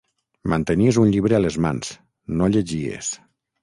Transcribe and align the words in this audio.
Mantenies 0.53 0.99
un 1.03 1.13
llibre 1.17 1.39
a 1.39 1.43
les 1.45 1.61
mans... 1.69 1.95
no 2.41 2.53
llegies! 2.57 3.17